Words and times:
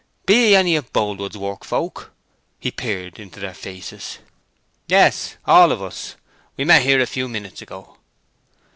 Be 0.25 0.33
ye 0.49 0.55
any 0.55 0.75
of 0.77 0.91
Boldwood's 0.91 1.37
workfolk?" 1.37 2.09
He 2.59 2.71
peered 2.71 3.19
into 3.19 3.39
their 3.39 3.53
faces. 3.53 4.17
"Yes—all 4.87 5.71
o' 5.71 5.85
us. 5.85 6.15
We 6.57 6.65
met 6.65 6.81
here 6.81 7.01
a 7.01 7.05
few 7.05 7.27
minutes 7.29 7.61
ago." 7.61 7.97